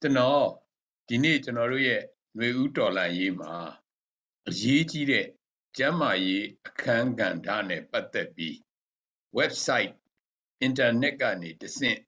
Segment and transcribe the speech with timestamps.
[0.00, 0.46] ကျွန်တော်
[1.08, 2.02] ဒီနေ့ကျွန်တော်တို့ရဲ့
[2.36, 3.54] ຫນွေဦးတော်လန်ရေးမှာ
[4.48, 5.26] အရေးကြီးတဲ့
[5.76, 8.54] ကျမ်းမာရေးအခန်းကဏ္ဍနဲ့ပတ်သက်ပြီး
[9.38, 9.92] website
[10.66, 11.98] internet ကနေတဆင့်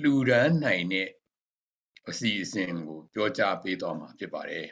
[0.00, 1.08] လှူဒန်းနိုင်တဲ့
[2.08, 4.68] အစီအစဉ်ကိုပြောကြားပေးသွားမှာဖြစ်ပါတယ်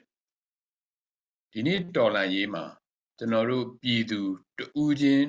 [1.53, 2.65] ဒီနေ့တော်လန်ရေးမှာ
[3.19, 4.21] ကျွန်တော်တို့ပြည်သူ
[4.59, 5.27] တဦးချင်း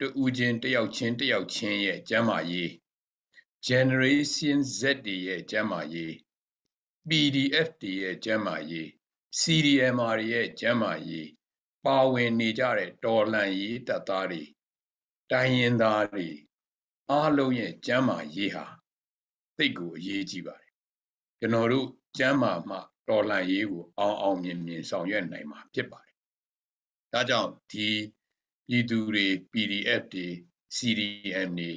[0.00, 2.70] တဦးချင်းတယောက်ချင်းတယောက်ချင်းရဲ့ကျမ်းမာရေး
[3.68, 6.12] generation Z တွေရဲ့ကျမ်းမာရေး
[7.08, 8.88] PDF တွေရဲ့ကျမ်းမာရေး
[9.38, 11.28] CDMR တွေရဲ့ကျမ်းမာရေး
[11.84, 14.42] ပါဝင်နေကြတဲ့တော်လှန်ရေးတပ်သားတွေ
[15.30, 16.28] တိုင်းရင်းသားတွေ
[17.10, 18.66] အားလုံးရဲ့ကျမ်းမာရေးဟာ
[19.56, 20.74] သိတ်ကိုအရေးကြီးပါတယ်
[21.40, 21.88] ကျွန်တော်တို့
[22.18, 22.76] ကျမ်းမာမှ
[23.08, 26.16] တော်လှန်ရေးကိုအောင်အောင်မြင်မြင်ဆောင်ရွက်နိုင်မှာဖြစ်ပါတယ်
[27.12, 27.88] ဒါကြောင့်ဒီ
[28.66, 30.26] ပြည်သူတွေ PDF တွေ
[30.76, 31.72] CDM တွေ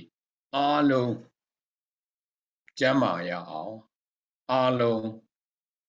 [0.55, 1.13] အားလုံး
[2.79, 3.75] ကျန်းမာရအောင်
[4.51, 5.03] အားလုံး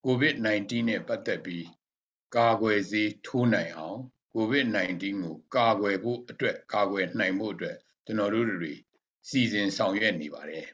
[0.06, 1.66] COVID-19 နဲ့ပတ်သက်ပြီး
[2.36, 4.00] ကာကွယ်ဆေးထိုးနိုင်အောင်
[4.36, 8.74] COVID-19 ကိုကာကွယ်ဖို့အတွက်ကာကွယ်နိုင်ဖို့အတွက်ကျွန်တော်တို့တွေ
[9.28, 10.66] စီစဉ်ဆောင်ရွက်နေပါတယ်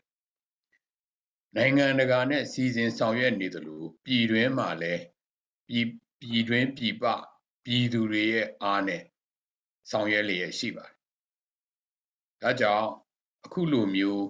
[1.57, 5.03] နိုင်ငံတကာနဲ့စီစဉ်ဆောင်ရွက်နေသလိုပြည်တွင်းမှာလည်း
[5.69, 5.87] ပြည်
[6.21, 7.05] ပြည်တွင်းပြည်ပ
[7.65, 9.03] ပြည်သူတွေရဲ့အားနဲ့
[9.91, 10.97] ဆောင်ရွက်လျက်ရှိပါတယ်။
[12.43, 12.89] ဒါကြောင့်
[13.45, 14.25] အခုလိုမျိုး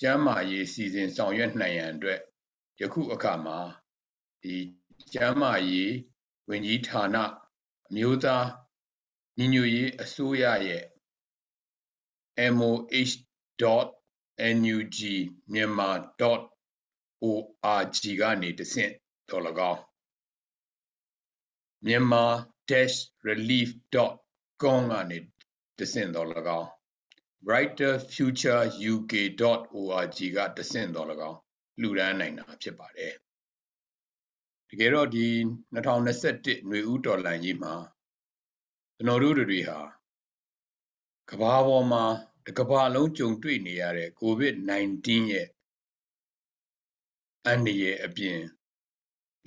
[0.00, 2.20] ကျန်းမာရေးစီစဉ်ဆောင်ရွက်နိုင်ရန်အတွက်
[2.80, 3.58] ယခုအခါမှာ
[4.42, 4.56] ဒီ
[5.12, 5.92] ကျန်းမာရေး
[6.48, 7.16] ဝန်ကြီးဌာန
[7.88, 8.46] အမျိုးသား
[9.38, 10.84] ညီညွတ်ရေးအစိုးရရဲ့
[12.58, 14.98] moh.nug
[15.52, 18.92] myanmar.org ကနေတဆင့်
[19.28, 19.80] တော်၎င်း
[21.86, 25.18] myanmar-relief.com ကနေ
[25.78, 26.28] တဆင့်တော်၎
[26.58, 26.70] င်း
[27.46, 31.38] brighterfutureuk.org ကတဆင့်တော်၎င်း
[31.80, 33.14] လှူဒန်းနိုင်တာဖြစ်ပါတယ်
[34.68, 35.26] တကယ်တော့ဒီ
[35.74, 37.74] 2021ຫນွေဦးတော်လှန်ရေးမှာ
[38.96, 39.80] ကျွန်တော်တို့တွေဟာ
[41.30, 42.04] ကဘာပေါ်မှာ
[42.46, 45.48] တကဘာလုံးကြုံတွေ့နေရတဲ့ COVID-19 ရဲ့
[47.46, 48.40] အန္တရာယ်အပြင်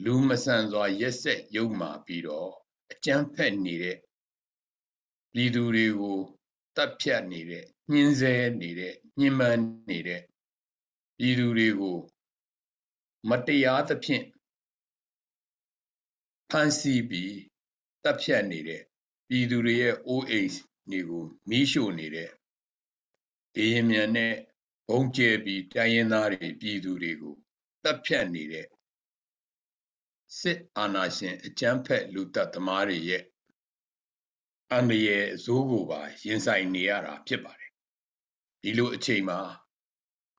[0.03, 2.51] လူမဆန်စွာရက်ဆက်ယုံမာပြီးတော့
[2.91, 3.97] အကြမ်းဖက်နေတဲ့
[5.33, 6.19] ပြည်သူတွေကို
[6.75, 10.21] တပ်ဖြတ်နေတဲ့ညှင်းဆဲနေတဲ့ညှဉ်းပန်းနေတဲ့
[11.17, 11.97] ပြည်သူတွေကို
[13.29, 14.25] မတရားသဖြင့်
[16.49, 17.35] ဖမ်းဆီးပြီး
[18.03, 18.81] တပ်ဖြတ်နေတဲ့
[19.27, 20.51] ပြည်သူတွေရဲ့အိုးအိမ်
[20.91, 22.29] တွေကိုမီးရှို့နေတဲ့
[23.55, 24.33] ဒေရင်မြန်နဲ့
[24.89, 27.35] ဘုံကျဲပြီးတိုင်းရင်းသားတွေပြည်သူတွေကို
[27.83, 28.67] တပ်ဖြတ်နေတဲ့
[30.39, 33.23] စစ်အာဏာရှင်အကြမ်းဖက်လူတပ်သမားတွေရဲ့
[34.71, 37.71] အန္တရာယ်အဆိုးကိုပါ ရင်ဆိုင်နေရတာဖြစ်ပါတယ်
[38.61, 39.39] ဒီလိုအချိန်မှာ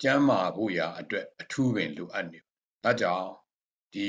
[0.02, 2.38] ကျမ်းမာဖို့ရာအတွက်အထူးပင်လိုအပ်နေ
[2.84, 3.30] ဒါကြောင့်
[3.94, 4.08] ဒီ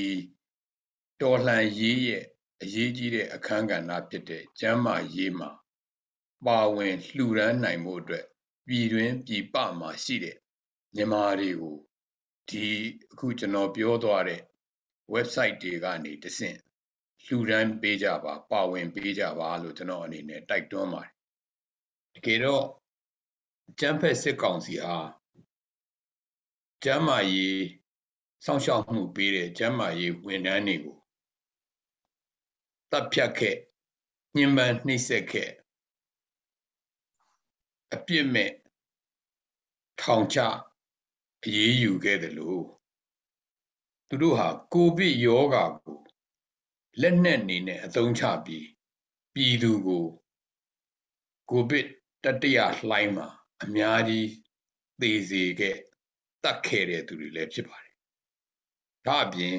[1.22, 2.24] တော်လှန်ရေးရဲ့
[2.62, 5.52] အရေးကြီးတဲ့အခန်းကဏ္ဍဖြစ်တဲ့ကျမ်းမာရေးမှာ
[6.46, 8.26] ပါဝင်လှူဒန်းနိုင်မှုအတွက်
[8.68, 10.38] ပြည်တွင်းပြည်ပမှာရှိတဲ့
[10.96, 11.78] မြန်မာတွေကို
[12.50, 12.66] ဒီ
[13.12, 14.42] အခုကျွန်တော်ပြောသွားတဲ့
[15.14, 16.58] website တွေကနေတဆင့်
[17.26, 21.12] လှူဒန်းပေးကြပါ ပါဝင်ပေးကြပါလို့ကျွန်တော်အနေနဲ့တိုက်တွန်းပါတယ်
[22.16, 22.66] တကယ်တော့
[23.80, 24.98] ကျန်းဖက်စစ်ကောင်စီဟာ
[26.84, 27.64] ကျမ်းမာရေး
[28.46, 30.98] စောင့်ရှောက်မှုပေးတဲ့ကျမ်းမာရေးဝန်ထမ်းတွေကို
[32.92, 33.56] တပ်ဖြတ်ခဲ့
[34.36, 35.52] ညှဉ်းပန်းနှိပ်စက်ခဲ့
[37.94, 38.52] အပြစ်မဲ့
[40.02, 40.40] ထောင်ချ
[41.44, 42.64] အရေးယူခဲ့တယ်လို့
[44.08, 46.05] သူတို့ဟာကိုဗစ်ယောဂါကို
[47.02, 48.68] လက်နက်နေနဲ့အသုံးချပြီး
[49.34, 50.06] ပြည်သူကို
[51.50, 51.88] ကိုဗစ်
[52.24, 53.28] တတိယလှိုင်းမှာ
[53.64, 54.30] အများကြီး
[55.02, 55.78] သေစေခဲ့
[56.44, 57.96] တတ်ခဲ့တဲ့သူတွေလည်းဖြစ်ပါတယ်။
[59.06, 59.58] ဒါအပြင်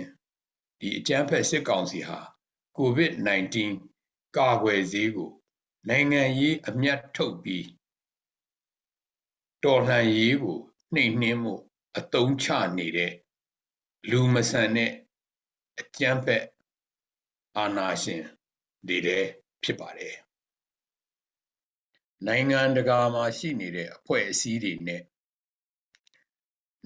[0.81, 2.21] ဒီအကြမ်းဖက်စစ်ကောင်စီဟာ
[2.77, 5.31] ကိုဗစ် -19 ကာကွယ်ဆေးကို
[5.89, 7.67] နိုင်ငံရေးအမျက်ထုတ်ပြီး
[9.65, 10.59] တော်လှန်ရေးကို
[10.95, 11.55] နှိမ်နှင်းမှု
[11.99, 12.49] အတုံးချ
[12.79, 13.13] နေတဲ့
[14.11, 14.93] လူမဆန်တဲ့
[15.81, 16.45] အကြမ်းဖက်
[17.59, 18.23] အာဏာရှင်
[18.89, 19.29] တွေလည်း
[19.63, 20.17] ဖြစ်ပါတယ်
[22.27, 25.03] နိုင်ငံတကာမှာရှိနေတဲ့အဖွဲ့အစည်းတွေနဲ့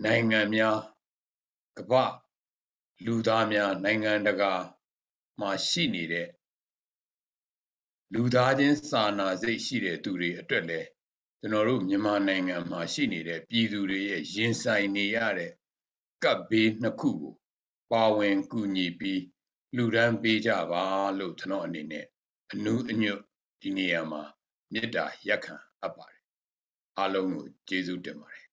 [0.04, 0.78] နိုင်ငံများ
[1.78, 2.04] ကမ္ဘာ
[3.04, 4.52] လူသားများနိုင်ငံတကာ
[5.40, 6.28] မှာရှိနေတဲ့
[8.14, 10.88] လူသားချင်းစာနာစိတ်ရှိတဲ့သူတွေအတွက်လည်း
[11.40, 15.52] ကျွန်တော်တို့မြန်မာနိုင်ငံမှာရှိနေတဲ့ပြည်သူတွေရဲ့ရင်ဆိုင်နေရတဲ့
[16.24, 17.34] ကပ်ဘေးနှစ်ခုကို
[17.92, 19.20] ပါဝင်ကူညီပြီး
[19.76, 20.84] လူဒန်းပေးကြပါ
[21.18, 22.06] လို့ကျွန်တော်အနေနဲ့
[22.52, 23.20] အနူးအညွတ်
[23.60, 24.22] ဒီနေရာမှာ
[24.72, 26.22] မေတ္တာရက်ခံအပ်ပါတယ်
[26.98, 28.46] အားလုံးကိုကျေးဇူးတင်ပါတယ်